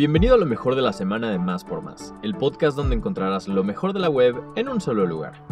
[0.00, 3.48] Bienvenido a lo mejor de la semana de Más por Más, el podcast donde encontrarás
[3.48, 5.44] lo mejor de la web en un solo lugar.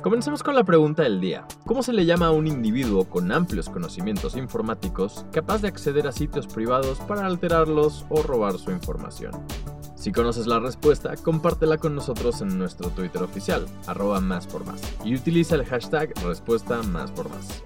[0.00, 1.44] Comencemos con la pregunta del día.
[1.66, 6.12] ¿Cómo se le llama a un individuo con amplios conocimientos informáticos capaz de acceder a
[6.12, 9.32] sitios privados para alterarlos o robar su información?
[9.96, 14.80] Si conoces la respuesta, compártela con nosotros en nuestro Twitter oficial, arroba más por más,
[15.04, 17.62] y utiliza el hashtag respuesta más por más.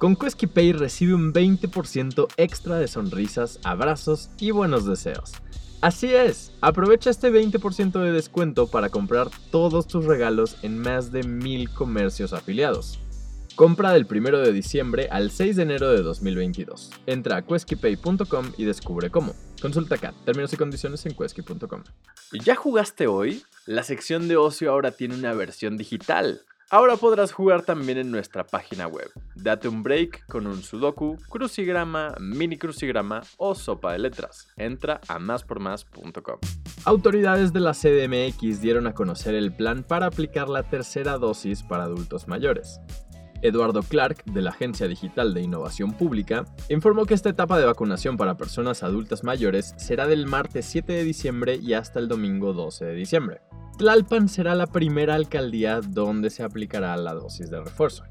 [0.00, 5.32] Con Pay recibe un 20% extra de sonrisas, abrazos y buenos deseos.
[5.82, 11.22] Así es, aprovecha este 20% de descuento para comprar todos tus regalos en más de
[11.24, 12.98] mil comercios afiliados.
[13.56, 16.92] Compra del 1 de diciembre al 6 de enero de 2022.
[17.04, 19.34] Entra a queskipay.com y descubre cómo.
[19.60, 21.84] Consulta acá, términos y condiciones en quesky.com.
[22.42, 23.42] ¿Ya jugaste hoy?
[23.66, 26.40] La sección de ocio ahora tiene una versión digital.
[26.72, 29.10] Ahora podrás jugar también en nuestra página web.
[29.34, 34.46] Date un break con un sudoku, crucigrama, mini crucigrama o sopa de letras.
[34.56, 36.38] Entra a máspormás.com.
[36.84, 41.82] Autoridades de la CDMX dieron a conocer el plan para aplicar la tercera dosis para
[41.82, 42.80] adultos mayores.
[43.42, 48.16] Eduardo Clark, de la Agencia Digital de Innovación Pública, informó que esta etapa de vacunación
[48.16, 52.84] para personas adultas mayores será del martes 7 de diciembre y hasta el domingo 12
[52.84, 53.40] de diciembre.
[53.80, 58.04] Tlalpan será la primera alcaldía donde se aplicará la dosis de refuerzo.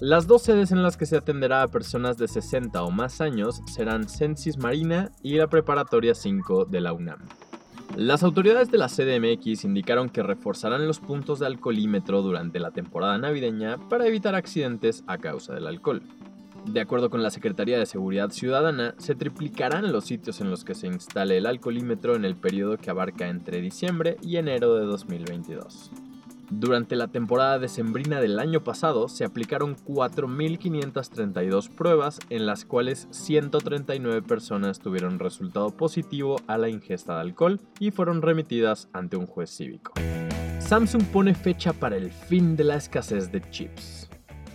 [0.00, 3.60] Las dos sedes en las que se atenderá a personas de 60 o más años
[3.66, 7.18] serán Censis Marina y la Preparatoria 5 de la UNAM.
[7.96, 13.18] Las autoridades de la CDMX indicaron que reforzarán los puntos de alcoholímetro durante la temporada
[13.18, 16.00] navideña para evitar accidentes a causa del alcohol.
[16.66, 20.74] De acuerdo con la Secretaría de Seguridad Ciudadana, se triplicarán los sitios en los que
[20.74, 25.90] se instale el alcoholímetro en el periodo que abarca entre diciembre y enero de 2022.
[26.50, 34.22] Durante la temporada decembrina del año pasado se aplicaron 4.532 pruebas en las cuales 139
[34.22, 39.50] personas tuvieron resultado positivo a la ingesta de alcohol y fueron remitidas ante un juez
[39.50, 39.92] cívico.
[40.58, 44.09] Samsung pone fecha para el fin de la escasez de chips.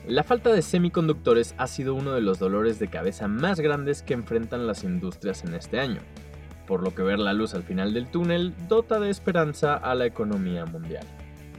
[0.08, 4.14] La falta de semiconductores ha sido uno de los dolores de cabeza más grandes que
[4.14, 6.00] enfrentan las industrias en este año,
[6.68, 10.06] por lo que ver la luz al final del túnel dota de esperanza a la
[10.06, 11.08] economía mundial.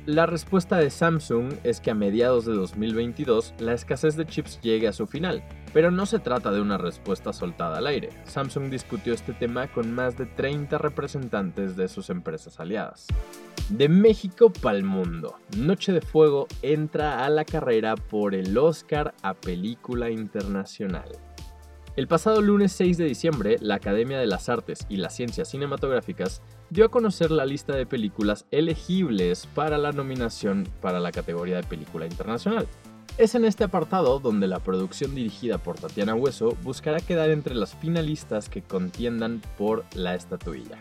[0.07, 4.87] La respuesta de Samsung es que a mediados de 2022 la escasez de chips llegue
[4.87, 5.43] a su final,
[5.77, 8.09] pero no se trata de una respuesta soltada al aire.
[8.25, 13.07] Samsung discutió este tema con más de 30 representantes de sus empresas aliadas.
[13.69, 19.13] De México para el mundo, Noche de Fuego entra a la carrera por el Oscar
[19.21, 21.11] a Película Internacional.
[21.95, 26.41] El pasado lunes 6 de diciembre, la Academia de las Artes y las Ciencias Cinematográficas
[26.71, 31.65] dio a conocer la lista de películas elegibles para la nominación para la categoría de
[31.65, 32.67] película internacional.
[33.19, 37.75] Es en este apartado donde la producción dirigida por Tatiana Hueso buscará quedar entre las
[37.75, 40.77] finalistas que contiendan por la estatuilla.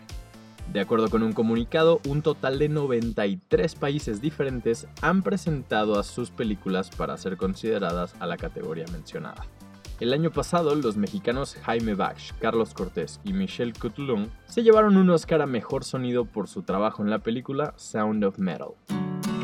[0.70, 6.30] De acuerdo con un comunicado, un total de 93 países diferentes han presentado a sus
[6.30, 9.46] películas para ser consideradas a la categoría mencionada.
[9.98, 15.08] El año pasado, los mexicanos Jaime Bach, Carlos Cortés y Michelle Coutulon se llevaron un
[15.08, 18.74] Oscar a Mejor Sonido por su trabajo en la película Sound of Metal.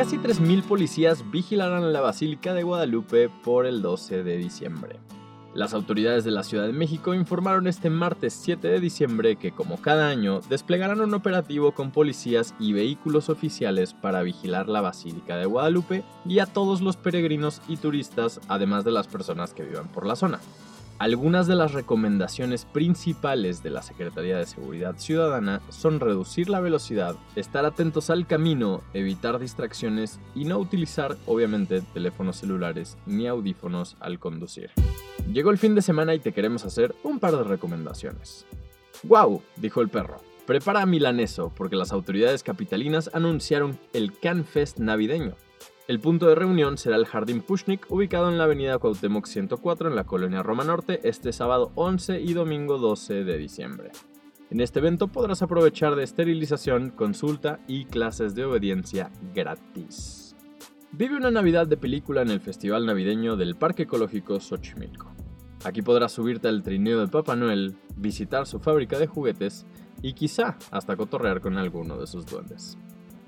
[0.03, 4.99] Casi 3.000 policías vigilarán la Basílica de Guadalupe por el 12 de diciembre.
[5.55, 9.81] Las autoridades de la Ciudad de México informaron este martes 7 de diciembre que, como
[9.81, 15.47] cada año, desplegarán un operativo con policías y vehículos oficiales para vigilar la Basílica de
[15.47, 20.05] Guadalupe y a todos los peregrinos y turistas, además de las personas que vivan por
[20.05, 20.41] la zona.
[21.03, 27.17] Algunas de las recomendaciones principales de la Secretaría de Seguridad Ciudadana son reducir la velocidad,
[27.35, 34.21] estar atentos al camino, evitar distracciones y no utilizar, obviamente, teléfonos celulares ni audífonos al
[34.21, 34.71] conducir.
[35.33, 38.47] Llegó el fin de semana y te queremos hacer un par de recomendaciones.
[39.03, 39.43] ¡Guau!
[39.57, 40.19] dijo el perro.
[40.47, 45.35] Prepara milaneso porque las autoridades capitalinas anunciaron el CanFest navideño.
[45.89, 49.97] El punto de reunión será el Jardín Pushnik, ubicado en la avenida Cuauhtémoc 104 en
[49.97, 53.91] la colonia Roma Norte, este sábado 11 y domingo 12 de diciembre.
[54.51, 60.37] En este evento podrás aprovechar de esterilización, consulta y clases de obediencia gratis.
[60.93, 65.13] Vive una Navidad de película en el Festival Navideño del Parque Ecológico Xochimilco.
[65.65, 69.67] Aquí podrás subirte al trineo de Papá Noel, visitar su fábrica de juguetes
[70.01, 72.79] y quizá hasta cotorrear con alguno de sus duendes.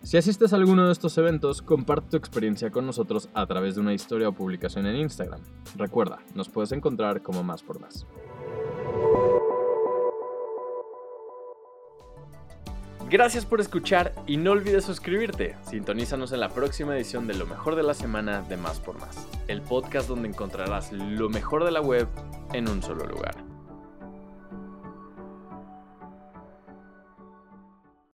[0.04, 3.80] Si asistes a alguno de estos eventos, comparte tu experiencia con nosotros a través de
[3.80, 5.40] una historia o publicación en Instagram.
[5.76, 8.06] Recuerda, nos puedes encontrar como más por más.
[13.08, 15.56] Gracias por escuchar y no olvides suscribirte.
[15.62, 19.26] Sintonízanos en la próxima edición de Lo mejor de la semana de Más por Más,
[19.48, 22.08] el podcast donde encontrarás lo mejor de la web
[22.52, 23.53] en un solo lugar.